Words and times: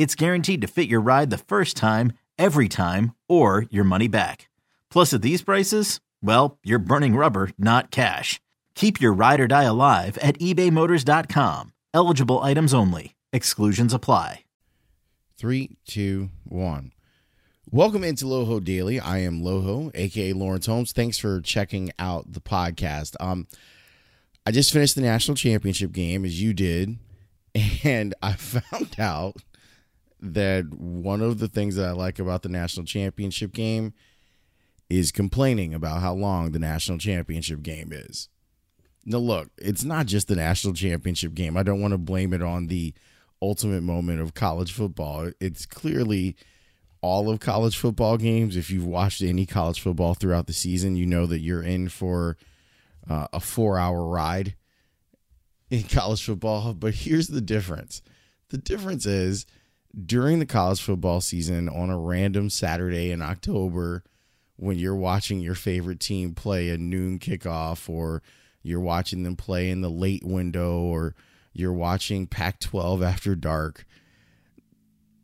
it's 0.00 0.14
guaranteed 0.14 0.62
to 0.62 0.66
fit 0.66 0.88
your 0.88 1.02
ride 1.02 1.28
the 1.28 1.36
first 1.36 1.76
time, 1.76 2.14
every 2.38 2.70
time, 2.70 3.14
or 3.28 3.66
your 3.68 3.84
money 3.84 4.08
back. 4.08 4.48
Plus, 4.88 5.12
at 5.12 5.20
these 5.20 5.42
prices, 5.42 6.00
well, 6.22 6.58
you're 6.64 6.78
burning 6.78 7.14
rubber, 7.16 7.50
not 7.58 7.90
cash. 7.90 8.40
Keep 8.74 8.98
your 8.98 9.12
ride 9.12 9.40
or 9.40 9.46
die 9.46 9.64
alive 9.64 10.16
at 10.22 10.38
ebaymotors.com. 10.38 11.74
Eligible 11.92 12.38
items 12.38 12.72
only. 12.72 13.14
Exclusions 13.30 13.92
apply. 13.92 14.44
Three, 15.36 15.76
two, 15.86 16.30
one. 16.44 16.92
Welcome 17.70 18.02
into 18.02 18.24
Loho 18.24 18.64
Daily. 18.64 18.98
I 18.98 19.18
am 19.18 19.42
Loho, 19.42 19.90
aka 19.94 20.32
Lawrence 20.32 20.64
Holmes. 20.64 20.92
Thanks 20.92 21.18
for 21.18 21.42
checking 21.42 21.92
out 21.98 22.32
the 22.32 22.40
podcast. 22.40 23.16
Um, 23.20 23.48
I 24.46 24.50
just 24.50 24.72
finished 24.72 24.94
the 24.94 25.02
national 25.02 25.36
championship 25.36 25.92
game, 25.92 26.24
as 26.24 26.40
you 26.40 26.54
did, 26.54 26.96
and 27.84 28.14
I 28.22 28.32
found 28.32 28.98
out 28.98 29.36
that 30.20 30.74
one 30.74 31.22
of 31.22 31.38
the 31.38 31.48
things 31.48 31.76
that 31.76 31.88
I 31.88 31.92
like 31.92 32.18
about 32.18 32.42
the 32.42 32.48
national 32.48 32.86
championship 32.86 33.52
game 33.52 33.94
is 34.88 35.12
complaining 35.12 35.72
about 35.72 36.00
how 36.00 36.14
long 36.14 36.50
the 36.50 36.58
national 36.58 36.98
championship 36.98 37.62
game 37.62 37.90
is. 37.92 38.28
Now, 39.04 39.18
look, 39.18 39.50
it's 39.56 39.84
not 39.84 40.06
just 40.06 40.28
the 40.28 40.36
national 40.36 40.74
championship 40.74 41.34
game. 41.34 41.56
I 41.56 41.62
don't 41.62 41.80
want 41.80 41.92
to 41.92 41.98
blame 41.98 42.34
it 42.34 42.42
on 42.42 42.66
the 42.66 42.92
ultimate 43.40 43.82
moment 43.82 44.20
of 44.20 44.34
college 44.34 44.72
football. 44.72 45.30
It's 45.40 45.64
clearly 45.64 46.36
all 47.00 47.30
of 47.30 47.40
college 47.40 47.78
football 47.78 48.18
games. 48.18 48.56
If 48.56 48.70
you've 48.70 48.86
watched 48.86 49.22
any 49.22 49.46
college 49.46 49.80
football 49.80 50.14
throughout 50.14 50.46
the 50.46 50.52
season, 50.52 50.96
you 50.96 51.06
know 51.06 51.24
that 51.26 51.40
you're 51.40 51.62
in 51.62 51.88
for 51.88 52.36
uh, 53.08 53.28
a 53.32 53.40
four 53.40 53.78
hour 53.78 54.04
ride 54.04 54.54
in 55.70 55.82
college 55.88 56.22
football. 56.22 56.74
But 56.74 56.94
here's 56.94 57.28
the 57.28 57.40
difference 57.40 58.02
the 58.50 58.58
difference 58.58 59.06
is 59.06 59.46
during 60.06 60.38
the 60.38 60.46
college 60.46 60.80
football 60.80 61.20
season 61.20 61.68
on 61.68 61.90
a 61.90 61.98
random 61.98 62.50
Saturday 62.50 63.10
in 63.10 63.22
October 63.22 64.04
when 64.56 64.78
you're 64.78 64.94
watching 64.94 65.40
your 65.40 65.54
favorite 65.54 66.00
team 66.00 66.34
play 66.34 66.68
a 66.68 66.78
noon 66.78 67.18
kickoff 67.18 67.88
or 67.88 68.22
you're 68.62 68.80
watching 68.80 69.22
them 69.22 69.36
play 69.36 69.70
in 69.70 69.80
the 69.80 69.90
late 69.90 70.22
window 70.22 70.78
or 70.80 71.14
you're 71.52 71.72
watching 71.72 72.26
Pac 72.26 72.60
12 72.60 73.02
after 73.02 73.34
dark, 73.34 73.86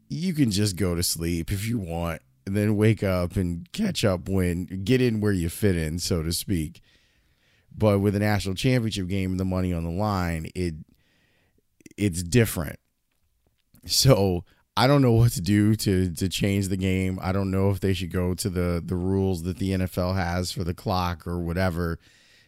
you 0.09 0.33
can 0.33 0.51
just 0.51 0.77
go 0.77 0.95
to 0.95 1.03
sleep 1.03 1.53
if 1.53 1.67
you 1.67 1.79
want 1.79 2.23
and 2.47 2.57
then 2.57 2.77
wake 2.77 3.03
up 3.03 3.37
and 3.37 3.71
catch 3.73 4.05
up 4.05 4.29
when 4.29 4.65
get 4.85 5.01
in 5.01 5.21
where 5.21 5.33
you 5.33 5.49
fit 5.49 5.77
in, 5.77 5.99
so 5.99 6.23
to 6.23 6.33
speak. 6.33 6.81
But 7.77 7.99
with 7.99 8.17
a 8.17 8.21
national 8.21 8.55
championship 8.55 9.09
game 9.09 9.33
and 9.33 9.41
the 9.41 9.45
money 9.45 9.73
on 9.73 9.85
the 9.85 9.91
line, 9.91 10.51
it 10.55 10.75
it's 11.97 12.23
different. 12.23 12.79
So 13.85 14.45
I 14.77 14.87
don't 14.87 15.01
know 15.01 15.13
what 15.13 15.33
to 15.33 15.41
do 15.41 15.75
to 15.77 16.13
to 16.13 16.29
change 16.29 16.69
the 16.69 16.77
game. 16.77 17.19
I 17.23 17.33
don't 17.33 17.51
know 17.51 17.71
if 17.71 17.81
they 17.81 17.95
should 17.95 18.13
go 18.13 18.35
to 18.35 18.51
the 18.51 18.83
the 18.85 18.97
rules 18.97 19.43
that 19.45 19.59
the 19.59 19.71
NFL 19.71 20.15
has 20.15 20.53
for 20.53 20.65
the 20.65 20.75
clock 20.75 21.27
or 21.27 21.39
whatever. 21.41 21.99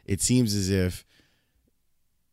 It 0.04 0.20
seems 0.20 0.54
as 0.54 0.68
if 0.68 1.06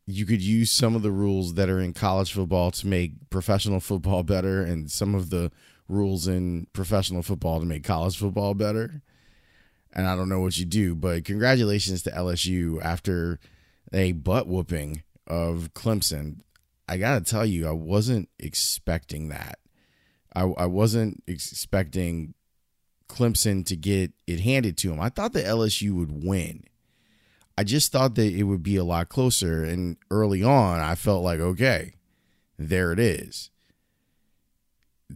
you 0.06 0.26
could 0.26 0.42
use 0.42 0.70
some 0.70 0.94
of 0.94 1.02
the 1.02 1.10
rules 1.10 1.54
that 1.54 1.68
are 1.68 1.80
in 1.80 1.92
college 1.92 2.32
football 2.32 2.70
to 2.72 2.86
make 2.86 3.30
professional 3.30 3.80
football 3.80 4.22
better 4.34 4.62
and 4.62 4.90
some 4.90 5.14
of 5.14 5.30
the 5.30 5.50
rules 5.88 6.28
in 6.28 6.66
professional 6.72 7.22
football 7.22 7.60
to 7.60 7.66
make 7.66 7.84
college 7.84 8.16
football 8.18 8.54
better. 8.54 9.02
And 9.92 10.06
I 10.06 10.14
don't 10.14 10.28
know 10.28 10.40
what 10.40 10.58
you 10.58 10.66
do, 10.66 10.94
but 10.94 11.24
congratulations 11.24 12.02
to 12.02 12.10
LSU 12.10 12.82
after 12.82 13.38
a 13.92 14.12
butt 14.12 14.46
whooping 14.46 15.02
of 15.26 15.70
Clemson. 15.74 16.40
I 16.88 16.98
got 16.98 17.14
to 17.14 17.30
tell 17.30 17.46
you, 17.46 17.66
I 17.66 17.72
wasn't 17.72 18.28
expecting 18.38 19.28
that. 19.28 19.58
I, 20.36 20.42
I 20.42 20.66
wasn't 20.66 21.22
expecting 21.26 22.34
Clemson 23.08 23.64
to 23.66 23.76
get 23.76 24.12
it 24.26 24.40
handed 24.40 24.76
to 24.78 24.92
him. 24.92 25.00
I 25.00 25.08
thought 25.08 25.32
that 25.32 25.46
LSU 25.46 25.92
would 25.92 26.24
win. 26.24 26.64
I 27.56 27.64
just 27.64 27.90
thought 27.90 28.16
that 28.16 28.34
it 28.34 28.42
would 28.42 28.62
be 28.62 28.76
a 28.76 28.84
lot 28.84 29.08
closer. 29.08 29.64
And 29.64 29.96
early 30.10 30.42
on, 30.42 30.80
I 30.80 30.94
felt 30.94 31.24
like, 31.24 31.40
okay, 31.40 31.94
there 32.58 32.92
it 32.92 32.98
is. 32.98 33.50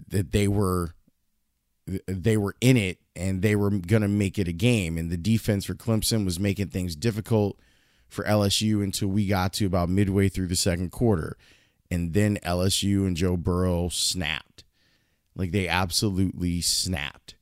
That 0.09 0.33
they 0.33 0.49
were 0.49 0.95
they 2.07 2.37
were 2.37 2.55
in 2.61 2.77
it 2.77 2.99
and 3.17 3.43
they 3.43 3.57
were 3.57 3.71
going 3.71 4.03
to 4.03 4.09
make 4.09 4.39
it 4.39 4.49
a 4.49 4.53
game. 4.53 4.97
And 4.97 5.11
the 5.11 5.17
defense 5.17 5.67
for 5.67 5.75
Clemson 5.75 6.25
was 6.25 6.41
making 6.41 6.69
things 6.69 6.97
difficult 6.97 7.59
for 8.09 8.25
LSU 8.25 8.83
until 8.83 9.09
we 9.09 9.27
got 9.27 9.53
to 9.55 9.67
about 9.67 9.89
midway 9.89 10.29
through 10.29 10.47
the 10.47 10.57
second 10.57 10.93
quarter. 10.93 11.37
And 11.91 12.15
then 12.15 12.39
LSU 12.45 13.07
and 13.07 13.17
Joe 13.17 13.37
Burrow 13.37 13.89
snapped. 13.89 14.65
Like 15.35 15.53
they 15.53 15.69
absolutely 15.69 16.61
snapped. 16.61 17.35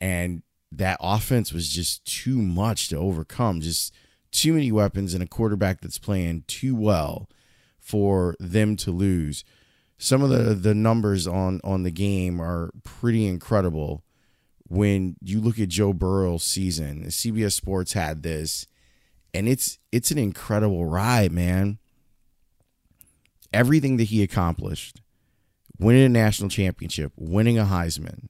And 0.00 0.42
that 0.70 0.98
offense 1.00 1.52
was 1.52 1.68
just 1.68 2.04
too 2.04 2.38
much 2.38 2.88
to 2.88 2.96
overcome. 2.96 3.60
Just 3.60 3.94
too 4.30 4.52
many 4.52 4.70
weapons 4.70 5.14
and 5.14 5.22
a 5.22 5.26
quarterback 5.26 5.80
that's 5.80 5.98
playing 5.98 6.44
too 6.46 6.74
well 6.74 7.28
for 7.78 8.36
them 8.38 8.76
to 8.76 8.90
lose. 8.90 9.44
Some 9.96 10.22
of 10.22 10.30
the 10.30 10.54
the 10.54 10.74
numbers 10.74 11.26
on 11.26 11.60
on 11.64 11.82
the 11.82 11.90
game 11.90 12.40
are 12.40 12.70
pretty 12.84 13.26
incredible. 13.26 14.04
When 14.68 15.16
you 15.22 15.40
look 15.40 15.58
at 15.58 15.70
Joe 15.70 15.92
Burrow's 15.92 16.44
season, 16.44 17.06
CBS 17.06 17.52
Sports 17.52 17.94
had 17.94 18.22
this, 18.22 18.66
and 19.32 19.48
it's 19.48 19.78
it's 19.90 20.10
an 20.10 20.18
incredible 20.18 20.84
ride, 20.84 21.32
man. 21.32 21.78
Everything 23.52 23.96
that 23.96 24.04
he 24.04 24.22
accomplished, 24.22 25.00
winning 25.78 26.04
a 26.04 26.08
national 26.08 26.48
championship, 26.50 27.12
winning 27.16 27.58
a 27.58 27.64
Heisman, 27.64 28.28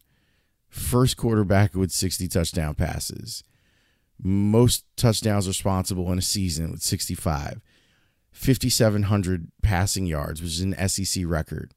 first 0.69 1.17
quarterback 1.17 1.75
with 1.75 1.91
60 1.91 2.29
touchdown 2.29 2.75
passes, 2.75 3.43
most 4.23 4.85
touchdowns 4.97 5.47
responsible 5.47 6.11
in 6.13 6.19
a 6.19 6.23
season 6.23 6.73
with 6.73 6.83
65, 6.83 7.61
5,700 8.33 9.49
passing 9.63 10.07
yards, 10.07 10.43
which 10.43 10.53
is 10.53 10.61
an 10.61 10.89
SEC 10.89 11.25
record. 11.27 11.73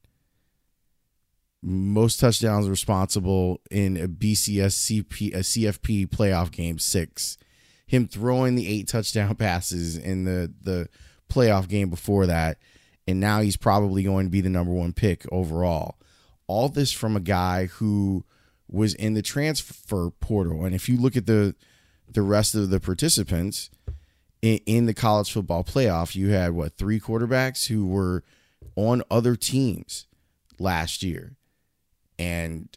Most 1.62 2.18
touchdowns 2.18 2.68
responsible 2.68 3.60
in 3.70 3.96
a 3.96 4.08
BCS 4.08 5.04
CP, 5.04 5.34
a 5.34 5.38
CFP 5.38 6.08
playoff 6.08 6.50
game, 6.50 6.78
six. 6.80 7.38
Him 7.86 8.08
throwing 8.08 8.56
the 8.56 8.66
eight 8.66 8.88
touchdown 8.88 9.34
passes 9.36 9.96
in 9.96 10.24
the, 10.24 10.52
the 10.60 10.88
playoff 11.30 11.68
game 11.68 11.88
before 11.88 12.26
that 12.26 12.58
and 13.06 13.20
now 13.20 13.40
he's 13.40 13.56
probably 13.56 14.02
going 14.02 14.26
to 14.26 14.30
be 14.30 14.40
the 14.40 14.48
number 14.48 14.72
one 14.72 14.92
pick 14.92 15.24
overall. 15.32 15.96
All 16.46 16.68
this 16.68 16.92
from 16.92 17.16
a 17.16 17.20
guy 17.20 17.66
who 17.66 18.24
was 18.68 18.94
in 18.94 19.14
the 19.14 19.22
transfer 19.22 20.10
portal, 20.10 20.64
and 20.64 20.74
if 20.74 20.88
you 20.88 20.96
look 20.96 21.16
at 21.16 21.26
the 21.26 21.54
the 22.08 22.22
rest 22.22 22.54
of 22.54 22.68
the 22.68 22.80
participants 22.80 23.70
in, 24.42 24.58
in 24.66 24.86
the 24.86 24.94
college 24.94 25.32
football 25.32 25.64
playoff, 25.64 26.14
you 26.14 26.30
had 26.30 26.52
what 26.52 26.76
three 26.76 27.00
quarterbacks 27.00 27.66
who 27.68 27.86
were 27.86 28.22
on 28.76 29.02
other 29.10 29.36
teams 29.36 30.06
last 30.58 31.02
year, 31.02 31.36
and 32.18 32.68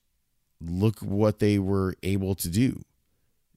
look 0.62 1.00
what 1.00 1.40
they 1.40 1.60
were 1.60 1.96
able 2.04 2.36
to 2.36 2.50
do 2.50 2.84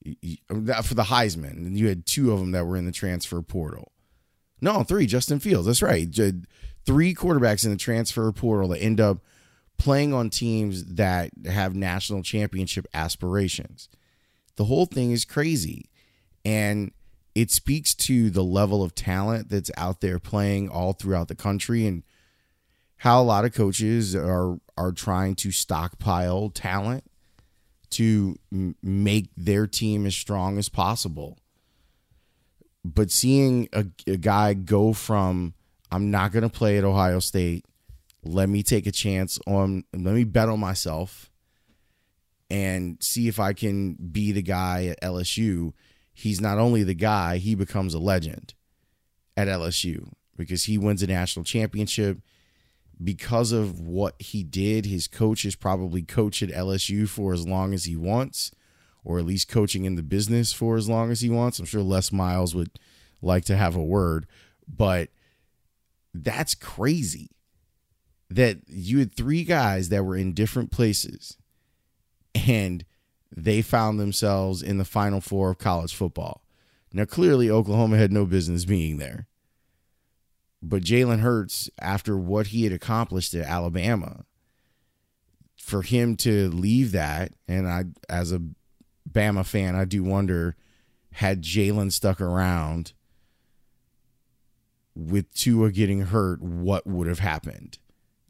for 0.04 0.94
the 0.94 1.04
Heisman. 1.04 1.76
You 1.76 1.88
had 1.88 2.06
two 2.06 2.32
of 2.32 2.40
them 2.40 2.52
that 2.52 2.64
were 2.64 2.76
in 2.76 2.86
the 2.86 2.92
transfer 2.92 3.42
portal. 3.42 3.92
No, 4.60 4.82
three. 4.82 5.06
Justin 5.06 5.40
Fields. 5.40 5.66
That's 5.66 5.82
right. 5.82 6.08
Three 6.84 7.14
quarterbacks 7.14 7.64
in 7.64 7.70
the 7.70 7.76
transfer 7.76 8.30
portal 8.32 8.68
that 8.68 8.78
end 8.78 9.00
up 9.00 9.18
playing 9.76 10.12
on 10.12 10.30
teams 10.30 10.84
that 10.94 11.30
have 11.46 11.74
national 11.74 12.22
championship 12.22 12.86
aspirations. 12.92 13.88
The 14.56 14.64
whole 14.64 14.86
thing 14.86 15.12
is 15.12 15.24
crazy. 15.24 15.88
And 16.44 16.92
it 17.34 17.50
speaks 17.50 17.94
to 17.94 18.30
the 18.30 18.42
level 18.42 18.82
of 18.82 18.94
talent 18.94 19.48
that's 19.48 19.70
out 19.76 20.00
there 20.00 20.18
playing 20.18 20.68
all 20.68 20.92
throughout 20.92 21.28
the 21.28 21.36
country 21.36 21.86
and 21.86 22.02
how 22.98 23.22
a 23.22 23.24
lot 23.24 23.44
of 23.44 23.54
coaches 23.54 24.16
are 24.16 24.58
are 24.76 24.92
trying 24.92 25.34
to 25.36 25.52
stockpile 25.52 26.50
talent 26.50 27.04
to 27.90 28.36
m- 28.52 28.74
make 28.82 29.30
their 29.36 29.66
team 29.66 30.04
as 30.06 30.16
strong 30.16 30.58
as 30.58 30.68
possible. 30.68 31.38
But 32.84 33.10
seeing 33.10 33.68
a, 33.72 33.86
a 34.06 34.16
guy 34.16 34.54
go 34.54 34.92
from 34.92 35.54
I'm 35.90 36.10
not 36.10 36.32
going 36.32 36.42
to 36.42 36.48
play 36.48 36.78
at 36.78 36.84
Ohio 36.84 37.18
State, 37.18 37.64
let 38.22 38.48
me 38.48 38.62
take 38.62 38.86
a 38.86 38.92
chance 38.92 39.38
on 39.46 39.84
let 39.92 40.14
me 40.14 40.24
bet 40.24 40.48
on 40.48 40.60
myself 40.60 41.30
and 42.50 42.98
see 43.00 43.28
if 43.28 43.38
I 43.38 43.52
can 43.52 43.94
be 43.94 44.32
the 44.32 44.42
guy 44.42 44.86
at 44.86 45.00
LSU. 45.00 45.72
He's 46.12 46.40
not 46.40 46.58
only 46.58 46.82
the 46.82 46.94
guy, 46.94 47.38
he 47.38 47.54
becomes 47.54 47.94
a 47.94 47.98
legend 47.98 48.54
at 49.36 49.48
LSU 49.48 50.10
because 50.36 50.64
he 50.64 50.78
wins 50.78 51.02
a 51.02 51.06
national 51.06 51.44
championship. 51.44 52.18
Because 53.02 53.52
of 53.52 53.78
what 53.78 54.20
he 54.20 54.42
did, 54.42 54.84
his 54.84 55.06
coach 55.06 55.44
is 55.44 55.54
probably 55.54 56.02
coach 56.02 56.42
at 56.42 56.48
LSU 56.48 57.08
for 57.08 57.32
as 57.32 57.46
long 57.46 57.72
as 57.72 57.84
he 57.84 57.94
wants, 57.94 58.50
or 59.08 59.18
at 59.18 59.24
least 59.24 59.48
coaching 59.48 59.86
in 59.86 59.94
the 59.94 60.02
business 60.02 60.52
for 60.52 60.76
as 60.76 60.86
long 60.86 61.10
as 61.10 61.22
he 61.22 61.30
wants. 61.30 61.58
I'm 61.58 61.64
sure 61.64 61.80
Les 61.80 62.12
Miles 62.12 62.54
would 62.54 62.78
like 63.22 63.42
to 63.46 63.56
have 63.56 63.74
a 63.74 63.82
word, 63.82 64.26
but 64.68 65.08
that's 66.12 66.54
crazy 66.54 67.30
that 68.28 68.58
you 68.68 68.98
had 68.98 69.14
three 69.14 69.44
guys 69.44 69.88
that 69.88 70.04
were 70.04 70.14
in 70.14 70.34
different 70.34 70.70
places 70.70 71.38
and 72.34 72.84
they 73.34 73.62
found 73.62 73.98
themselves 73.98 74.62
in 74.62 74.76
the 74.76 74.84
final 74.84 75.22
four 75.22 75.50
of 75.50 75.58
college 75.58 75.94
football. 75.94 76.42
Now, 76.92 77.06
clearly, 77.06 77.50
Oklahoma 77.50 77.96
had 77.96 78.12
no 78.12 78.26
business 78.26 78.66
being 78.66 78.98
there. 78.98 79.26
But 80.60 80.82
Jalen 80.82 81.20
Hurts, 81.20 81.70
after 81.80 82.18
what 82.18 82.48
he 82.48 82.64
had 82.64 82.72
accomplished 82.74 83.32
at 83.32 83.46
Alabama, 83.46 84.26
for 85.56 85.80
him 85.80 86.14
to 86.16 86.50
leave 86.50 86.92
that, 86.92 87.32
and 87.46 87.66
I, 87.66 87.84
as 88.08 88.32
a 88.32 88.42
Bama 89.10 89.44
fan, 89.44 89.74
I 89.74 89.84
do 89.84 90.02
wonder 90.02 90.56
had 91.12 91.42
Jalen 91.42 91.92
stuck 91.92 92.20
around 92.20 92.92
with 94.94 95.32
Tua 95.32 95.70
getting 95.70 96.02
hurt, 96.02 96.42
what 96.42 96.86
would 96.86 97.06
have 97.06 97.20
happened? 97.20 97.78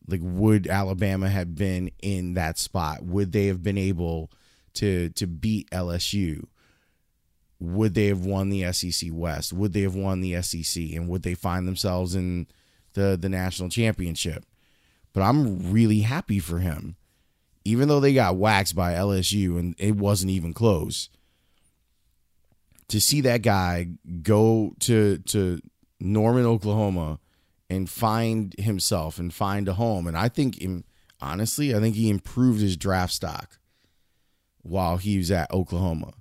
Like, 0.06 0.20
would 0.22 0.66
Alabama 0.66 1.28
have 1.28 1.54
been 1.54 1.90
in 2.00 2.34
that 2.34 2.58
spot? 2.58 3.02
Would 3.02 3.32
they 3.32 3.46
have 3.46 3.62
been 3.62 3.78
able 3.78 4.30
to 4.74 5.10
to 5.10 5.26
beat 5.26 5.70
LSU? 5.70 6.46
would 7.60 7.94
they 7.94 8.06
have 8.06 8.24
won 8.24 8.50
the 8.50 8.72
SEC 8.72 9.10
West? 9.12 9.52
Would 9.52 9.72
they 9.72 9.82
have 9.82 9.94
won 9.94 10.20
the 10.20 10.40
SEC? 10.42 10.82
And 10.92 11.08
would 11.08 11.22
they 11.22 11.34
find 11.34 11.66
themselves 11.66 12.14
in 12.14 12.46
the 12.94 13.18
the 13.20 13.28
national 13.28 13.68
championship? 13.68 14.44
But 15.12 15.22
I'm 15.22 15.72
really 15.72 16.00
happy 16.00 16.38
for 16.38 16.60
him. 16.60 16.96
Even 17.64 17.88
though 17.88 18.00
they 18.00 18.14
got 18.14 18.36
waxed 18.36 18.74
by 18.74 18.94
LSU 18.94 19.58
and 19.58 19.74
it 19.78 19.96
wasn't 19.96 20.30
even 20.30 20.54
close. 20.54 21.08
To 22.88 23.00
see 23.00 23.20
that 23.20 23.42
guy 23.42 23.88
go 24.22 24.74
to 24.80 25.18
to 25.18 25.60
Norman, 26.00 26.46
Oklahoma 26.46 27.20
and 27.68 27.90
find 27.90 28.54
himself 28.58 29.18
and 29.18 29.32
find 29.34 29.68
a 29.68 29.74
home. 29.74 30.06
And 30.06 30.16
I 30.16 30.28
think 30.28 30.58
honestly, 31.20 31.74
I 31.74 31.80
think 31.80 31.96
he 31.96 32.08
improved 32.08 32.62
his 32.62 32.78
draft 32.78 33.12
stock 33.12 33.58
while 34.62 34.96
he 34.96 35.18
was 35.18 35.30
at 35.30 35.50
Oklahoma 35.50 36.14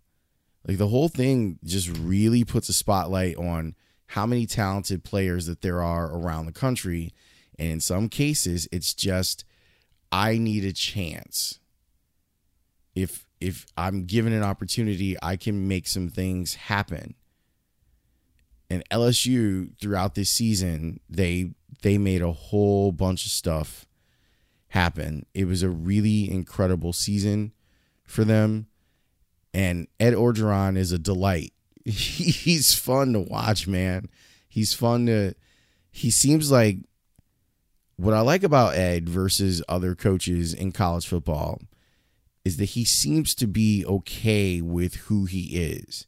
like 0.68 0.78
the 0.78 0.88
whole 0.88 1.08
thing 1.08 1.60
just 1.64 1.90
really 1.98 2.44
puts 2.44 2.68
a 2.68 2.74
spotlight 2.74 3.38
on 3.38 3.74
how 4.08 4.26
many 4.26 4.46
talented 4.46 5.04
players 5.04 5.46
that 5.46 5.62
there 5.62 5.82
are 5.82 6.14
around 6.14 6.46
the 6.46 6.52
country. 6.52 7.14
And 7.58 7.70
in 7.72 7.80
some 7.80 8.10
cases, 8.10 8.68
it's 8.72 8.94
just 8.94 9.46
I 10.12 10.38
need 10.38 10.64
a 10.64 10.74
chance. 10.74 11.60
If 12.96 13.28
if 13.40 13.66
I'm 13.78 14.06
given 14.06 14.34
an 14.34 14.44
opportunity, 14.44 15.16
I 15.22 15.36
can 15.36 15.68
make 15.68 15.88
some 15.88 16.10
things 16.10 16.56
happen. 16.56 17.16
And 18.70 18.84
LSU 18.90 19.80
throughout 19.80 20.16
this 20.16 20.30
season, 20.30 21.00
they 21.10 21.52
they 21.82 21.98
made 21.98 22.22
a 22.22 22.32
whole 22.32 22.92
bunch 22.92 23.26
of 23.26 23.32
stuff 23.32 23.86
happen. 24.70 25.26
It 25.34 25.46
was 25.46 25.64
a 25.64 25.70
really 25.70 26.30
incredible 26.30 26.94
season 26.94 27.54
for 28.04 28.24
them. 28.24 28.68
And 29.54 29.88
Ed 30.00 30.14
Orgeron 30.14 30.78
is 30.78 30.92
a 30.92 31.00
delight. 31.00 31.54
He's 31.86 32.74
fun 32.74 33.14
to 33.14 33.20
watch, 33.20 33.68
man. 33.68 34.10
He's 34.50 34.74
fun 34.74 35.06
to. 35.06 35.34
He 35.90 36.12
seems 36.12 36.52
like 36.52 36.78
what 37.98 38.14
I 38.14 38.22
like 38.22 38.44
about 38.44 38.76
Ed 38.76 39.10
versus 39.10 39.64
other 39.68 39.96
coaches 39.96 40.54
in 40.54 40.72
college 40.72 41.08
football 41.08 41.60
is 42.46 42.58
that 42.58 42.66
he 42.66 42.86
seems 42.86 43.36
to 43.36 43.48
be 43.48 43.86
okay 43.86 44.62
with 44.62 44.96
who 44.96 45.26
he 45.26 45.58
is. 45.58 46.08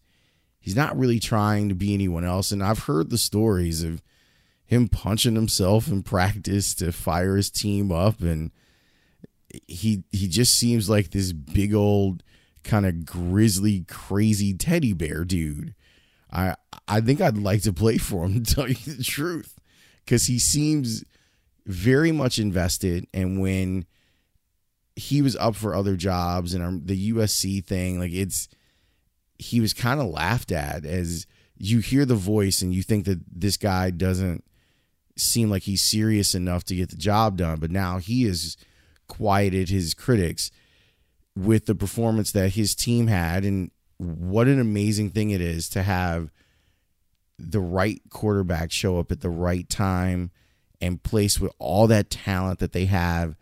He's 0.59 0.75
not 0.75 0.97
really 0.97 1.19
trying 1.19 1.67
to 1.69 1.75
be 1.75 1.93
anyone 1.93 2.23
else. 2.23 2.51
And 2.51 2.63
I've 2.63 2.83
heard 2.85 3.09
the 3.09 3.17
stories 3.17 3.83
of 3.83 4.01
him 4.65 4.87
punching 4.87 5.35
himself 5.35 5.87
in 5.87 6.03
practice 6.03 6.75
to 6.75 6.91
fire 6.91 7.35
his 7.35 7.49
team 7.49 7.91
up 7.91 8.21
and 8.21 8.51
he 9.67 10.03
he 10.11 10.27
just 10.27 10.53
seems 10.57 10.89
like 10.89 11.09
this 11.09 11.33
big 11.33 11.73
old 11.73 12.23
kind 12.63 12.85
of 12.85 13.05
grizzly, 13.05 13.83
crazy 13.87 14.53
teddy 14.53 14.93
bear 14.93 15.25
dude. 15.25 15.73
I 16.31 16.55
I 16.87 17.01
think 17.01 17.19
I'd 17.21 17.37
like 17.37 17.63
to 17.63 17.73
play 17.73 17.97
for 17.97 18.25
him 18.25 18.43
to 18.43 18.55
tell 18.55 18.69
you 18.69 18.93
the 18.93 19.03
truth, 19.03 19.59
because 20.05 20.25
he 20.25 20.39
seems 20.39 21.03
very 21.69 22.11
much 22.11 22.39
invested. 22.39 23.07
And 23.13 23.39
when 23.39 23.85
he 24.95 25.21
was 25.21 25.35
up 25.35 25.55
for 25.55 25.75
other 25.75 25.95
jobs 25.95 26.53
and 26.53 26.85
the 26.87 27.11
USC 27.13 27.63
thing, 27.63 27.99
like 27.99 28.11
it's 28.11 28.49
he 29.37 29.61
was 29.61 29.73
kind 29.73 30.01
of 30.01 30.07
laughed 30.07 30.51
at 30.51 30.83
as 30.83 31.25
you 31.55 31.79
hear 31.79 32.05
the 32.05 32.15
voice 32.15 32.61
and 32.61 32.73
you 32.73 32.81
think 32.81 33.05
that 33.05 33.19
this 33.31 33.55
guy 33.55 33.91
doesn't 33.91 34.43
seem 35.15 35.49
like 35.49 35.63
he's 35.63 35.81
serious 35.81 36.33
enough 36.33 36.63
to 36.65 36.75
get 36.75 36.89
the 36.89 36.97
job 36.97 37.37
done, 37.37 37.59
but 37.59 37.71
now 37.71 37.99
he 37.99 38.23
has 38.23 38.57
quieted 39.07 39.69
his 39.69 39.93
critics 39.93 40.51
with 41.35 41.67
the 41.67 41.75
performance 41.75 42.31
that 42.31 42.53
his 42.53 42.73
team 42.73 43.07
had 43.07 43.45
and 43.45 43.69
what 43.97 44.47
an 44.47 44.59
amazing 44.59 45.11
thing 45.11 45.29
it 45.29 45.41
is 45.41 45.69
to 45.69 45.83
have 45.83 46.31
the 47.37 47.59
right 47.59 48.01
quarterback 48.09 48.71
show 48.71 48.97
up 48.99 49.11
at 49.11 49.21
the 49.21 49.29
right 49.29 49.69
time 49.69 50.31
and 50.81 51.03
placed 51.03 51.41
with 51.41 51.51
all 51.59 51.87
that 51.87 52.09
talent 52.09 52.59
that 52.59 52.71
they 52.71 52.85
have 52.85 53.35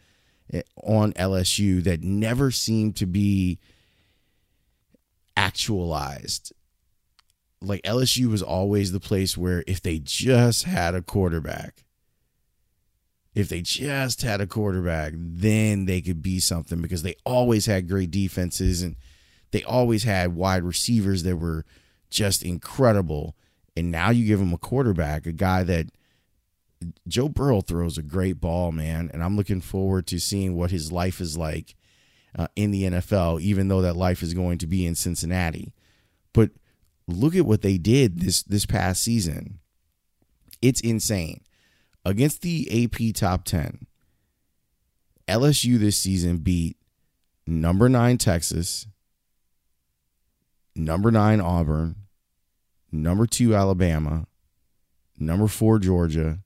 eh, 0.52 0.62
on 0.84 1.14
LSU 1.14 1.84
that 1.84 2.02
never 2.02 2.52
seemed 2.52 2.96
to 2.98 3.06
be 3.06 3.60
actualized. 5.36 6.52
Like 7.62 7.82
LSU 7.84 8.28
was 8.28 8.44
always 8.44 8.92
the 8.92 9.00
place 9.00 9.38
where 9.38 9.64
if 9.68 9.82
they 9.82 10.00
just 10.00 10.66
had 10.66 10.96
a 10.96 11.02
quarterback, 11.02 11.84
if 13.34 13.50
they 13.50 13.62
just 13.62 14.24
had 14.24 14.42
a 14.42 14.48
quarterback, 14.48 15.14
then 15.16 15.86
they 15.86 16.02
could 16.02 16.22
be 16.22 16.40
something 16.40 16.82
because 16.82 17.04
they 17.04 17.16
always 17.24 17.68
had 17.68 17.88
great 17.88 18.10
defenses 18.10 18.82
and 18.82 18.96
they 19.52 19.64
always 19.64 20.04
had 20.04 20.36
wide 20.36 20.64
receivers 20.64 21.24
that 21.24 21.38
were 21.38 21.64
just 22.10 22.44
incredible. 22.44 23.36
And 23.76 23.92
now 23.92 24.10
you 24.10 24.26
give 24.26 24.40
them 24.40 24.54
a 24.54 24.58
quarterback, 24.58 25.28
a 25.28 25.32
guy 25.32 25.64
that 25.64 25.88
Joe 27.08 27.30
Burrow 27.30 27.62
throws 27.62 27.98
a 27.98 28.04
great 28.04 28.40
ball, 28.40 28.72
man. 28.72 29.10
And 29.14 29.24
I'm 29.24 29.36
looking 29.36 29.62
forward 29.62 30.08
to 30.08 30.20
seeing 30.20 30.56
what 30.56 30.72
his 30.72 30.92
life 30.92 31.20
is 31.20 31.38
like 31.38 31.76
uh, 32.38 32.48
in 32.56 32.72
the 32.72 32.84
NFL, 32.84 33.42
even 33.42 33.68
though 33.68 33.82
that 33.82 33.96
life 33.96 34.22
is 34.22 34.34
going 34.34 34.58
to 34.60 34.68
be 34.68 34.86
in 34.86 34.96
Cincinnati. 34.96 35.74
But 36.34 36.52
look 37.08 37.36
at 37.36 37.46
what 37.46 37.62
they 37.62 37.78
did 37.78 38.20
this 38.20 38.44
this 38.44 38.66
past 38.66 39.02
season. 39.02 39.60
It's 40.62 40.82
insane 40.82 41.42
against 42.06 42.42
the 42.42 42.86
AP 42.86 43.14
top 43.14 43.44
10, 43.44 43.86
LSU 45.28 45.78
this 45.78 45.98
season 45.98 46.38
beat 46.38 46.78
number 47.46 47.90
nine 47.90 48.18
Texas, 48.18 48.88
number 50.76 51.12
nine 51.12 51.40
Auburn, 51.40 51.96
number 52.92 53.26
two 53.26 53.56
Alabama, 53.56 54.26
number 55.20 55.48
four 55.48 55.80
Georgia, 55.80 56.40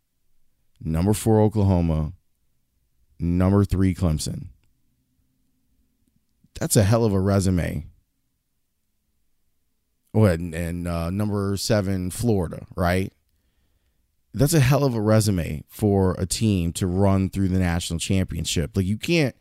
number 0.82 1.14
four 1.14 1.40
Oklahoma, 1.42 2.14
number 3.20 3.64
three 3.66 3.94
Clemson. 3.94 4.48
That's 6.60 6.76
a 6.76 6.84
hell 6.84 7.06
of 7.06 7.14
a 7.14 7.20
resume. 7.20 7.88
Oh, 10.14 10.26
and, 10.26 10.54
and 10.54 10.88
uh, 10.88 11.10
number 11.10 11.56
seven 11.58 12.12
Florida, 12.12 12.66
right? 12.76 13.14
that's 14.34 14.54
a 14.54 14.60
hell 14.60 14.84
of 14.84 14.96
a 14.96 15.02
resume 15.02 15.64
for 15.68 16.16
a 16.18 16.26
team 16.26 16.72
to 16.74 16.88
run 16.88 17.30
through 17.30 17.50
the 17.50 17.60
national 17.60 18.00
championship. 18.00 18.76
Like 18.76 18.86
you 18.86 18.98
can't 18.98 19.36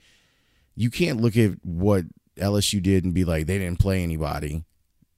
you 0.75 0.91
can't 0.91 1.21
look 1.21 1.37
at 1.37 1.65
what 1.65 2.05
LSU 2.37 2.83
did 2.83 3.05
and 3.05 3.15
be 3.15 3.25
like 3.25 3.47
they 3.47 3.59
didn't 3.59 3.79
play 3.79 4.03
anybody. 4.03 4.65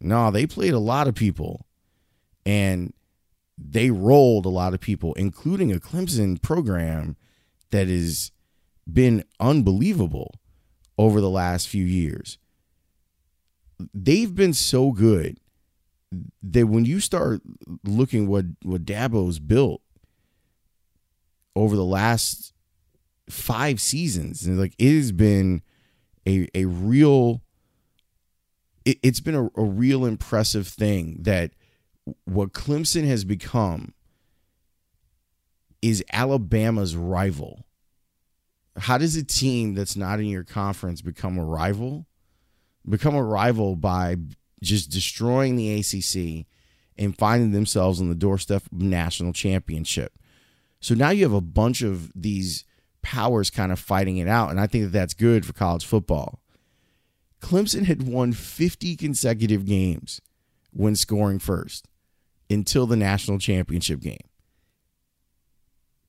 No, 0.00 0.30
they 0.30 0.46
played 0.46 0.74
a 0.74 0.78
lot 0.78 1.08
of 1.08 1.14
people. 1.14 1.66
And 2.44 2.92
they 3.59 3.90
rolled 3.90 4.47
a 4.47 4.50
lot 4.50 4.75
of 4.75 4.80
people, 4.80 5.14
including 5.14 5.73
a 5.73 5.80
Clemson 5.80 6.40
program 6.40 7.16
that 7.71 7.88
has 7.88 8.32
been 8.90 9.25
unbelievable 9.40 10.35
over 10.99 11.21
the 11.21 11.30
last 11.30 11.68
few 11.68 11.85
years. 11.85 12.38
They've 13.92 14.35
been 14.35 14.54
so 14.54 14.92
good 14.92 15.38
that 16.42 16.66
when 16.66 16.85
you 16.85 17.00
start 17.00 17.40
looking 17.85 18.28
what 18.28 18.44
what 18.62 18.85
Dabo's 18.85 19.38
built 19.38 19.82
over 21.56 21.75
the 21.75 21.85
last 21.85 22.52
five 23.28 23.80
seasons, 23.80 24.47
and 24.47 24.59
like 24.59 24.75
it 24.78 24.94
has 24.94 25.12
been 25.12 25.62
a 26.26 26.49
a 26.54 26.66
real 26.66 27.42
it, 28.85 28.99
has 29.04 29.21
been 29.21 29.35
a, 29.35 29.44
a 29.56 29.64
real 29.64 30.04
impressive 30.04 30.66
thing 30.68 31.18
that 31.21 31.52
what 32.25 32.52
Clemson 32.52 33.06
has 33.06 33.25
become 33.25 33.94
is 35.80 36.04
Alabama's 36.12 36.97
rival. 36.97 37.64
How 38.76 38.99
does 38.99 39.16
a 39.16 39.25
team 39.25 39.75
that's 39.75 39.97
not 39.97 40.21
in 40.21 40.26
your 40.26 40.44
conference 40.44 41.02
become 41.02 41.38
a 41.38 41.44
rival? 41.44 42.06
Become 42.88 43.14
a 43.14 43.23
rival 43.23 43.76
by 43.76 44.16
just 44.62 44.90
destroying 44.90 45.56
the 45.56 45.78
ACC 45.78 46.47
and 46.97 47.16
finding 47.16 47.52
themselves 47.52 48.00
on 48.00 48.09
the 48.09 48.14
doorstep 48.14 48.62
of 48.66 48.80
national 48.80 49.32
championship. 49.32 50.18
So 50.80 50.94
now 50.94 51.11
you 51.11 51.25
have 51.25 51.32
a 51.32 51.40
bunch 51.40 51.82
of 51.82 52.11
these 52.14 52.64
powers 53.02 53.50
kind 53.50 53.73
of 53.73 53.78
fighting 53.78 54.18
it 54.18 54.28
out, 54.28 54.50
and 54.50 54.61
I 54.61 54.66
think 54.66 54.85
that 54.85 54.90
that's 54.92 55.14
good 55.14 55.44
for 55.44 55.52
college 55.52 55.85
football. 55.85 56.40
Clemson 57.40 57.85
had 57.85 58.06
won 58.06 58.32
50 58.32 58.97
consecutive 58.97 59.66
games 59.66 60.21
when 60.73 60.97
scoring 60.97 61.38
first 61.38 61.88
until 62.50 62.87
the 62.87 62.96
national 62.96 63.38
championship 63.38 64.00
game. 64.00 64.18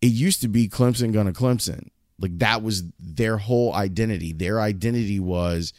It 0.02 0.12
used 0.12 0.42
to 0.42 0.48
be 0.48 0.68
Clemson 0.68 1.14
gonna 1.14 1.34
Clemson. 1.34 1.90
Like 2.20 2.38
that 2.40 2.62
was 2.62 2.84
their 3.00 3.38
whole 3.38 3.74
identity. 3.74 4.34
Their 4.34 4.60
identity 4.60 5.20
was 5.20 5.74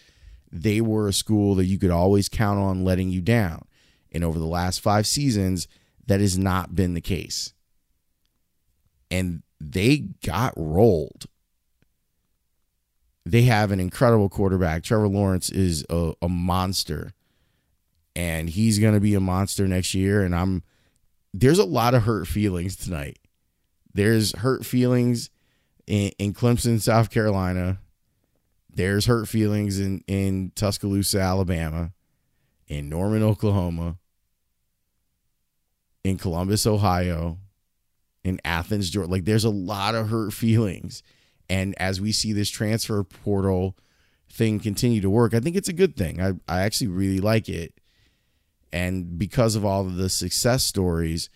they 0.50 0.80
were 0.80 1.08
a 1.08 1.12
school 1.12 1.54
that 1.56 1.66
you 1.66 1.78
could 1.78 1.90
always 1.90 2.28
count 2.28 2.58
on 2.58 2.84
letting 2.84 3.11
you 3.11 3.20
down. 3.20 3.66
And 4.12 4.23
over 4.23 4.38
the 4.38 4.46
last 4.46 4.80
five 4.80 5.06
seasons, 5.06 5.66
that 6.06 6.20
has 6.20 6.38
not 6.38 6.75
been 6.75 6.94
the 6.94 7.00
case. 7.00 7.52
And 9.11 9.42
they 9.61 9.99
got 10.25 10.54
rolled. 10.56 11.26
They 13.26 13.42
have 13.42 13.70
an 13.70 13.80
incredible 13.80 14.28
quarterback. 14.28 14.82
Trevor 14.82 15.08
Lawrence 15.08 15.50
is 15.50 15.84
a, 15.88 16.12
a 16.20 16.28
monster. 16.28 17.12
And 18.16 18.49
he's 18.49 18.78
going 18.78 18.94
to 18.94 19.00
be 19.00 19.14
a 19.14 19.21
monster 19.21 19.66
next 19.66 19.94
year. 19.94 20.23
And 20.23 20.35
I'm, 20.35 20.62
there's 21.33 21.59
a 21.59 21.64
lot 21.64 21.94
of 21.94 22.04
hurt 22.04 22.26
feelings 22.26 22.76
tonight. 22.76 23.18
There's 23.92 24.37
hurt 24.37 24.64
feelings 24.64 25.30
in, 25.87 26.11
in 26.18 26.35
Clemson, 26.35 26.80
South 26.80 27.11
Carolina. 27.11 27.78
There's 28.71 29.06
hurt 29.06 29.28
feelings 29.28 29.78
in, 29.78 30.02
in 30.06 30.52
Tuscaloosa, 30.54 31.21
Alabama, 31.21 31.92
in 32.66 32.88
Norman, 32.88 33.23
Oklahoma, 33.23 33.99
in 36.02 36.18
Columbus, 36.18 36.66
Ohio, 36.66 37.38
in 38.25 38.40
Athens, 38.44 38.90
Georgia. 38.90 39.11
Like 39.11 39.25
there's 39.25 39.44
a 39.44 39.50
lot 39.50 39.94
of 39.94 40.09
hurt 40.09 40.33
feelings. 40.33 41.02
And 41.49 41.75
as 41.78 42.00
we 42.00 42.12
see 42.12 42.33
this 42.33 42.50
transfer 42.50 43.04
portal 43.04 43.76
thing 44.30 44.59
continue 44.59 45.00
to 45.00 45.11
work, 45.11 45.35
I 45.35 45.40
think 45.40 45.56
it's 45.56 45.68
a 45.68 45.75
good 45.75 45.97
thing. 45.97 46.21
I, 46.21 46.33
I 46.49 46.62
actually 46.62 46.88
really 46.88 47.21
like 47.21 47.49
it. 47.49 47.75
And 48.75 49.16
because 49.21 49.54
of 49.54 49.64
all 49.64 49.83
of 49.83 49.95
the 49.95 50.09
success 50.09 50.64
stories, 50.64 51.31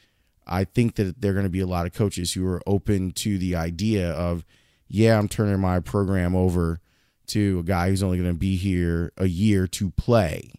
I 0.45 0.65
think 0.65 0.97
that 0.97 1.21
there 1.21 1.31
are 1.31 1.35
going 1.35 1.47
to 1.47 1.51
be 1.51 1.61
a 1.61 1.69
lot 1.69 1.87
of 1.87 1.95
coaches 1.95 2.33
who 2.33 2.45
are 2.49 2.61
open 2.67 3.13
to 3.13 3.39
the 3.39 3.55
idea 3.55 4.11
of, 4.11 4.45
yeah, 4.89 5.17
I'm 5.17 5.29
turning 5.29 5.61
my 5.61 5.79
program 5.79 6.35
over 6.35 6.81
to 7.29 7.61
a 7.61 7.63
guy 7.63 7.91
who's 7.91 8.03
only 8.03 8.19
going 8.19 8.33
to 8.33 8.37
be 8.37 8.57
here 8.57 9.13
a 9.17 9.27
year 9.27 9.69
to 9.69 9.91
play. 9.93 10.51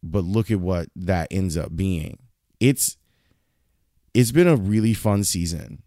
But 0.00 0.22
look 0.22 0.48
at 0.52 0.60
what 0.60 0.90
that 0.94 1.26
ends 1.32 1.56
up 1.56 1.74
being. 1.74 2.20
It's 2.60 2.96
it's 4.14 4.30
been 4.30 4.46
a 4.46 4.54
really 4.54 4.94
fun 4.94 5.24
season. 5.24 5.82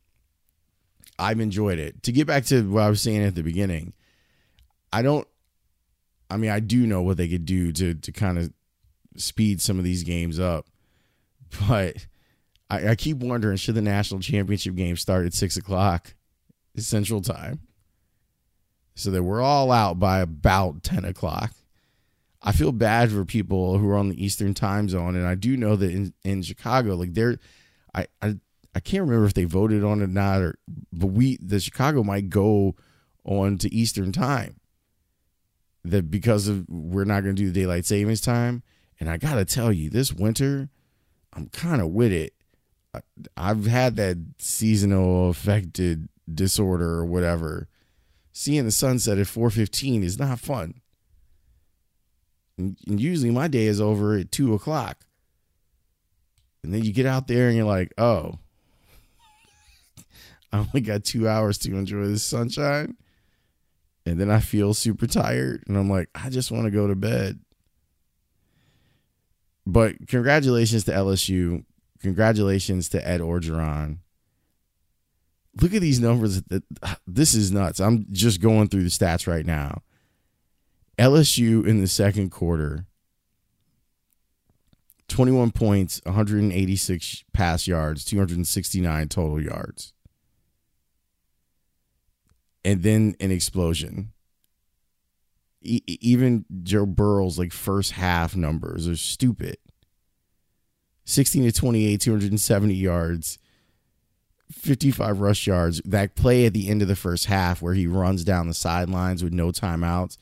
I've 1.18 1.40
enjoyed 1.40 1.80
it. 1.80 2.04
To 2.04 2.12
get 2.12 2.28
back 2.28 2.44
to 2.48 2.70
what 2.70 2.84
I 2.84 2.90
was 2.90 3.02
saying 3.02 3.24
at 3.24 3.36
the 3.36 3.44
beginning, 3.44 3.94
I 4.92 5.02
don't 5.02 5.26
I 6.30 6.36
mean 6.36 6.52
I 6.52 6.60
do 6.60 6.86
know 6.86 7.02
what 7.04 7.16
they 7.16 7.30
could 7.30 7.46
do 7.46 7.72
to 7.72 7.94
to 7.94 8.12
kind 8.12 8.38
of 8.38 8.52
speed 9.16 9.62
some 9.62 9.78
of 9.78 9.84
these 9.84 10.04
games 10.04 10.40
up. 10.40 10.68
But 11.68 12.08
I, 12.70 12.92
I 12.92 12.96
keep 12.96 13.18
wondering 13.18 13.58
should 13.58 13.76
the 13.76 13.82
national 13.82 14.22
championship 14.22 14.76
game 14.76 14.96
start 14.96 15.26
at 15.26 15.34
six 15.34 15.58
o'clock 15.58 16.14
Central 16.78 17.22
Time? 17.22 17.60
so 18.96 19.12
that 19.12 19.24
we're 19.24 19.42
all 19.42 19.72
out 19.72 20.00
by 20.00 20.20
about 20.20 20.84
10 20.84 21.06
o'clock. 21.06 21.52
I 22.42 22.52
feel 22.52 22.72
bad 22.72 23.12
for 23.12 23.24
people 23.24 23.78
who 23.78 23.90
are 23.90 23.98
on 23.98 24.10
the 24.10 24.24
Eastern 24.24 24.54
time 24.54 24.90
zone. 24.90 25.16
And 25.16 25.28
I 25.28 25.36
do 25.36 25.56
know 25.56 25.76
that 25.76 25.92
in, 25.92 26.14
in 26.24 26.42
Chicago, 26.42 26.96
like 26.96 27.14
they're, 27.14 27.38
I, 27.94 28.08
I, 28.22 28.36
I 28.74 28.80
can't 28.80 29.02
remember 29.02 29.26
if 29.26 29.34
they 29.34 29.44
voted 29.44 29.84
on 29.84 30.02
it 30.02 30.06
or 30.06 30.08
not, 30.08 30.42
or, 30.42 30.60
but 30.92 31.08
we, 31.08 31.38
the 31.38 31.60
Chicago 31.60 32.04
might 32.04 32.30
go 32.30 32.76
on 33.24 33.58
to 33.60 33.74
Eastern 33.74 34.12
time 34.12 34.60
that 35.84 36.10
because 36.10 36.48
of 36.48 36.68
we're 36.70 37.06
not 37.06 37.24
going 37.24 37.36
to 37.36 37.42
do 37.42 37.52
the 37.52 37.60
daylight 37.60 37.86
savings 37.86 38.22
time. 38.22 38.64
And 39.02 39.10
I 39.10 39.18
got 39.18 39.36
to 39.36 39.46
tell 39.46 39.74
you, 39.74 39.90
this 39.90 40.14
winter, 40.14 40.70
I'm 41.34 41.48
kind 41.48 41.82
of 41.82 41.88
with 41.88 42.12
it. 42.12 42.36
I've 43.36 43.66
had 43.66 43.96
that 43.96 44.18
seasonal 44.38 45.32
affected 45.32 46.08
disorder 46.32 47.00
or 47.00 47.06
whatever. 47.06 47.68
Seeing 48.32 48.64
the 48.64 48.72
sunset 48.72 49.18
at 49.18 49.26
4.15 49.26 50.04
is 50.04 50.20
not 50.20 50.40
fun. 50.40 50.82
And, 52.60 52.78
usually 52.86 53.32
my 53.32 53.48
day 53.48 53.66
is 53.66 53.82
over 53.82 54.18
at 54.18 54.32
2 54.32 54.54
o'clock. 54.54 55.04
And 56.64 56.72
then 56.72 56.84
you 56.84 56.94
get 56.94 57.08
out 57.08 57.28
there 57.28 57.48
and 57.48 57.58
you're 57.58 57.66
like 57.66 57.92
oh 57.98 58.38
i 60.54 60.60
only 60.60 60.82
got 60.82 61.04
two 61.04 61.28
hours 61.28 61.58
to 61.60 61.76
enjoy 61.76 62.06
the 62.06 62.20
sunshine. 62.20 62.98
And 64.06 64.22
then 64.22 64.30
i 64.30 64.40
feel 64.40 64.76
super 64.76 65.08
tired 65.08 65.64
and 65.68 65.76
i'm 65.76 65.90
like 65.90 66.10
i 66.14 66.30
just 66.30 66.52
want 66.52 66.66
to 66.66 66.72
go 66.72 66.86
to 66.86 66.96
bed 66.96 67.40
but 69.66 70.08
congratulations 70.08 70.84
to 70.84 70.92
lsu 70.92 71.64
congratulations 72.02 72.90
to 72.90 73.08
ed 73.08 73.22
orgeron 73.22 74.00
look 75.60 75.74
at 75.74 75.82
these 75.82 76.00
numbers. 76.00 76.42
This 77.08 77.34
is 77.34 77.52
nuts. 77.52 77.80
I'm 77.80 78.06
just 78.12 78.42
going 78.42 78.68
through 78.68 78.84
the 78.84 78.90
stats 78.90 79.28
right 79.28 79.46
now. 79.46 79.82
LSU 80.98 81.66
in 81.66 81.82
the 81.82 81.88
second 81.88 82.30
quarter, 82.30 82.86
21 85.08 85.52
points, 85.52 86.02
186 86.06 87.24
pass 87.34 87.68
yards, 87.68 88.06
269 88.06 89.10
total 89.10 89.42
yards. 89.42 89.94
And 92.64 92.84
then 92.84 93.16
an 93.20 93.32
explosion. 93.32 94.12
Even 95.62 96.46
Joe 96.64 96.86
Burrow's 96.86 97.38
like 97.38 97.54
first 97.54 97.94
half 97.94 98.36
numbers 98.36 98.88
are 98.88 98.96
stupid. 98.96 99.58
16 101.06 101.44
to 101.44 101.52
28, 101.52 102.00
270 102.00 102.74
yards, 102.74 103.38
55 104.52 105.20
rush 105.20 105.48
yards. 105.48 105.82
That 105.86 106.16
play 106.16 106.46
at 106.46 106.54
the 106.54 106.70
end 106.70 106.82
of 106.82 106.88
the 106.88 106.96
first 106.96 107.26
half 107.26 107.62
where 107.62 107.74
he 107.74 107.88
runs 107.88 108.24
down 108.24 108.48
the 108.48 108.54
sidelines 108.54 109.24
with 109.24 109.34
no 109.34 109.52
timeouts. 109.52 110.18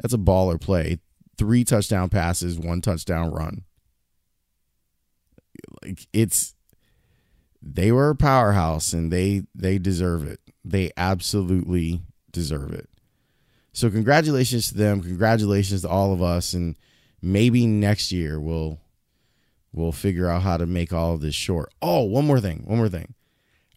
That's 0.00 0.14
a 0.14 0.18
baller 0.18 0.60
play. 0.60 0.98
Three 1.36 1.64
touchdown 1.64 2.08
passes, 2.08 2.58
one 2.58 2.80
touchdown 2.80 3.30
run. 3.30 3.64
Like 5.82 6.06
it's 6.12 6.54
they 7.60 7.90
were 7.92 8.10
a 8.10 8.16
powerhouse 8.16 8.92
and 8.92 9.12
they 9.12 9.42
they 9.54 9.78
deserve 9.78 10.24
it. 10.26 10.40
They 10.64 10.90
absolutely 10.96 12.02
deserve 12.30 12.72
it. 12.72 12.88
So 13.78 13.88
congratulations 13.90 14.70
to 14.70 14.74
them. 14.74 15.02
Congratulations 15.02 15.82
to 15.82 15.88
all 15.88 16.12
of 16.12 16.20
us 16.20 16.52
and 16.52 16.74
maybe 17.22 17.64
next 17.64 18.10
year 18.10 18.40
we'll 18.40 18.80
we'll 19.72 19.92
figure 19.92 20.28
out 20.28 20.42
how 20.42 20.56
to 20.56 20.66
make 20.66 20.92
all 20.92 21.14
of 21.14 21.20
this 21.20 21.36
short. 21.36 21.72
Oh, 21.80 22.02
one 22.02 22.26
more 22.26 22.40
thing. 22.40 22.64
One 22.66 22.78
more 22.78 22.88
thing. 22.88 23.14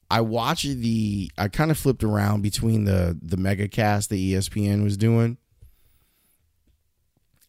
I 0.10 0.22
watched 0.22 0.66
the 0.66 1.30
I 1.38 1.50
kind 1.50 1.70
of 1.70 1.78
flipped 1.78 2.04
around 2.04 2.42
between 2.42 2.86
the 2.86 3.16
the 3.22 3.38
mega 3.38 3.68
cast 3.68 4.10
that 4.10 4.16
ESPN 4.16 4.84
was 4.84 4.98
doing. 4.98 5.38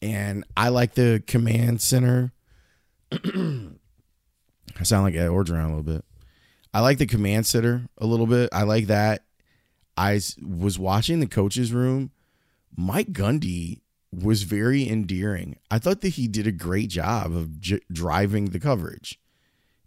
And 0.03 0.45
I 0.55 0.69
like 0.69 0.93
the 0.93 1.23
command 1.27 1.81
center. 1.81 2.33
I 3.13 3.73
sound 4.83 5.05
like 5.05 5.15
Ed 5.15 5.29
Orgeron 5.29 5.65
a 5.65 5.69
little 5.69 5.83
bit. 5.83 6.05
I 6.75 6.81
like 6.81 6.99
the 6.99 7.07
command 7.07 7.47
center 7.47 7.89
a 7.97 8.05
little 8.05 8.27
bit. 8.27 8.51
I 8.53 8.65
like 8.65 8.89
that. 8.89 9.25
I 9.97 10.21
was 10.47 10.79
watching 10.79 11.21
the 11.21 11.27
coaches 11.27 11.73
room. 11.73 12.11
Mike 12.77 13.13
Gundy 13.13 13.81
was 14.13 14.43
very 14.43 14.89
endearing. 14.89 15.57
I 15.71 15.79
thought 15.79 16.03
that 16.03 16.11
he 16.11 16.29
did 16.29 16.47
a 16.47 16.53
great 16.53 16.91
job 16.91 17.35
of 17.35 17.61
j- 17.61 17.81
driving 17.91 18.47
the 18.47 18.61
coverage 18.61 19.19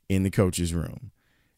in 0.09 0.23
the 0.23 0.31
coaches 0.31 0.73
room. 0.73 1.11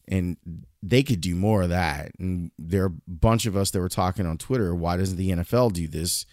And 0.09 0.37
they 0.81 1.03
could 1.03 1.21
do 1.21 1.35
more 1.35 1.63
of 1.63 1.69
that. 1.69 2.11
And 2.17 2.51
there 2.57 2.83
are 2.83 2.87
a 2.87 3.09
bunch 3.09 3.45
of 3.45 3.57
us 3.57 3.71
that 3.71 3.79
were 3.79 3.89
talking 3.89 4.25
on 4.25 4.37
Twitter, 4.37 4.73
why 4.73 4.97
doesn't 4.97 5.17
the 5.17 5.31
NFL 5.31 5.73
do 5.73 5.87
this, 5.87 6.25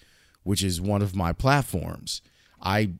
which 0.44 0.62
is 0.62 0.80
one 0.80 1.02
of 1.02 1.16
my 1.16 1.32
platforms. 1.32 2.22
I 2.62 2.92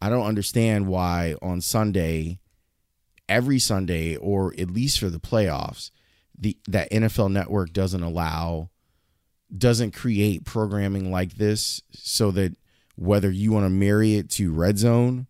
I 0.00 0.10
don't 0.10 0.26
understand 0.26 0.86
why 0.86 1.36
on 1.40 1.62
Sunday 1.62 2.40
every 3.28 3.58
Sunday 3.58 4.16
or 4.16 4.54
at 4.58 4.70
least 4.70 4.98
for 4.98 5.08
the 5.08 5.18
playoffs, 5.18 5.90
the 6.38 6.58
that 6.68 6.90
NFL 6.90 7.32
network 7.32 7.72
doesn't 7.72 8.02
allow 8.02 8.68
doesn't 9.56 9.92
create 9.92 10.44
programming 10.44 11.10
like 11.10 11.34
this 11.34 11.82
so 11.92 12.30
that 12.32 12.56
whether 12.96 13.30
you 13.30 13.52
want 13.52 13.64
to 13.64 13.70
marry 13.70 14.14
it 14.16 14.30
to 14.30 14.52
red 14.52 14.78
zone 14.78 15.26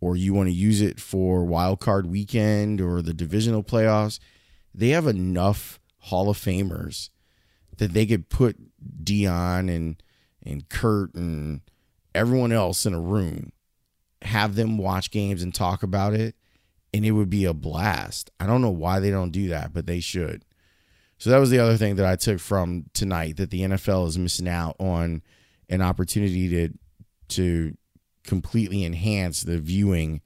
or 0.00 0.16
you 0.16 0.34
want 0.34 0.48
to 0.48 0.52
use 0.52 0.80
it 0.80 1.00
for 1.00 1.44
wild 1.44 1.80
card 1.80 2.06
weekend 2.06 2.80
or 2.80 3.02
the 3.02 3.14
divisional 3.14 3.62
playoffs, 3.62 4.18
they 4.74 4.88
have 4.88 5.06
enough 5.06 5.80
Hall 5.98 6.28
of 6.28 6.36
Famers 6.36 7.08
that 7.78 7.92
they 7.92 8.06
could 8.06 8.28
put 8.28 8.56
Deion 9.02 9.74
and 9.74 10.02
and 10.46 10.68
Kurt 10.68 11.14
and 11.14 11.62
everyone 12.14 12.52
else 12.52 12.84
in 12.84 12.92
a 12.92 13.00
room, 13.00 13.52
have 14.22 14.54
them 14.54 14.76
watch 14.76 15.10
games 15.10 15.42
and 15.42 15.54
talk 15.54 15.82
about 15.82 16.12
it, 16.12 16.36
and 16.92 17.04
it 17.04 17.12
would 17.12 17.30
be 17.30 17.46
a 17.46 17.54
blast. 17.54 18.30
I 18.38 18.46
don't 18.46 18.60
know 18.60 18.70
why 18.70 19.00
they 19.00 19.10
don't 19.10 19.30
do 19.30 19.48
that, 19.48 19.72
but 19.72 19.86
they 19.86 20.00
should. 20.00 20.44
So 21.18 21.30
that 21.30 21.38
was 21.38 21.50
the 21.50 21.58
other 21.58 21.76
thing 21.76 21.96
that 21.96 22.06
I 22.06 22.16
took 22.16 22.40
from 22.40 22.86
tonight 22.92 23.36
that 23.36 23.50
the 23.50 23.62
NFL 23.62 24.08
is 24.08 24.18
missing 24.18 24.48
out 24.48 24.76
on 24.78 25.22
an 25.68 25.80
opportunity 25.80 26.48
to 26.48 26.78
to 27.26 27.76
completely 28.24 28.84
enhance 28.84 29.42
the 29.42 29.58
viewing 29.58 30.20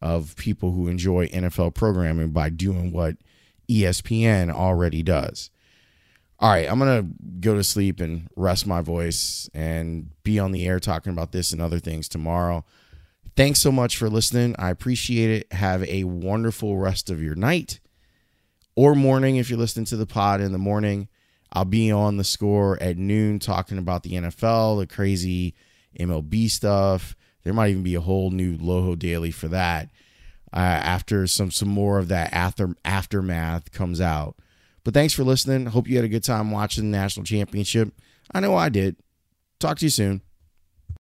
of 0.00 0.36
people 0.36 0.72
who 0.72 0.88
enjoy 0.88 1.26
NFL 1.28 1.74
programming 1.74 2.30
by 2.30 2.48
doing 2.48 2.92
what 2.92 3.16
ESPN 3.68 4.50
already 4.50 5.02
does. 5.02 5.50
All 6.38 6.50
right, 6.50 6.70
I'm 6.70 6.78
going 6.78 7.02
to 7.02 7.24
go 7.40 7.54
to 7.54 7.62
sleep 7.62 8.00
and 8.00 8.28
rest 8.34 8.66
my 8.66 8.80
voice 8.80 9.50
and 9.52 10.10
be 10.22 10.38
on 10.38 10.52
the 10.52 10.66
air 10.66 10.80
talking 10.80 11.12
about 11.12 11.32
this 11.32 11.52
and 11.52 11.60
other 11.60 11.78
things 11.78 12.08
tomorrow. 12.08 12.64
Thanks 13.36 13.60
so 13.60 13.70
much 13.70 13.98
for 13.98 14.08
listening. 14.08 14.56
I 14.58 14.70
appreciate 14.70 15.30
it. 15.30 15.52
Have 15.52 15.84
a 15.84 16.04
wonderful 16.04 16.78
rest 16.78 17.10
of 17.10 17.22
your 17.22 17.34
night 17.34 17.80
or 18.80 18.94
morning 18.94 19.36
if 19.36 19.50
you're 19.50 19.58
listening 19.58 19.84
to 19.84 19.96
the 19.96 20.06
pod 20.06 20.40
in 20.40 20.52
the 20.52 20.58
morning. 20.58 21.06
I'll 21.52 21.66
be 21.66 21.92
on 21.92 22.16
the 22.16 22.24
score 22.24 22.82
at 22.82 22.96
noon 22.96 23.38
talking 23.38 23.76
about 23.76 24.04
the 24.04 24.12
NFL, 24.12 24.78
the 24.80 24.86
crazy 24.86 25.54
MLB 25.98 26.48
stuff. 26.48 27.14
There 27.44 27.52
might 27.52 27.72
even 27.72 27.82
be 27.82 27.94
a 27.94 28.00
whole 28.00 28.30
new 28.30 28.56
Loho 28.56 28.98
Daily 28.98 29.32
for 29.32 29.48
that 29.48 29.90
uh, 30.50 30.56
after 30.56 31.26
some 31.26 31.50
some 31.50 31.68
more 31.68 31.98
of 31.98 32.08
that 32.08 32.32
after 32.32 32.74
aftermath 32.82 33.70
comes 33.70 34.00
out. 34.00 34.36
But 34.82 34.94
thanks 34.94 35.12
for 35.12 35.24
listening. 35.24 35.66
Hope 35.66 35.86
you 35.86 35.96
had 35.96 36.06
a 36.06 36.08
good 36.08 36.24
time 36.24 36.50
watching 36.50 36.90
the 36.90 36.96
national 36.96 37.26
championship. 37.26 37.92
I 38.32 38.40
know 38.40 38.56
I 38.56 38.70
did. 38.70 38.96
Talk 39.58 39.76
to 39.80 39.84
you 39.84 39.90
soon. 39.90 40.22